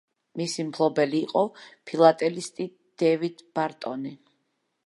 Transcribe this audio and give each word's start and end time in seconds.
მისი 0.39 0.63
მფლობელი 0.69 1.19
იყო 1.25 1.43
ფილატელისტი 1.91 2.69
დავიდ 3.03 3.45
ბარტონი. 3.61 4.17